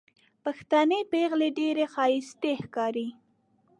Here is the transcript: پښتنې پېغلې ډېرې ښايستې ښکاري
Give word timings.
پښتنې 0.43 0.99
پېغلې 1.11 1.49
ډېرې 1.59 1.85
ښايستې 1.93 2.51
ښکاري 2.63 3.07